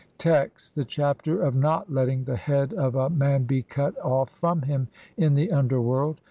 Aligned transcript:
Text: 0.17 0.75
(1) 0.75 0.81
The 0.81 0.85
Chapter 0.85 1.43
of 1.43 1.53
not 1.53 1.93
letting 1.93 2.23
the 2.23 2.35
head 2.35 2.73
of 2.73 2.95
a 2.95 3.07
MAN 3.11 3.43
BE 3.43 3.61
CUT 3.61 3.95
OFF 3.99 4.31
FROM 4.31 4.63
HIM 4.63 4.87
IN 5.15 5.35
THE 5.35 5.51
UNDERWORLD. 5.51 6.17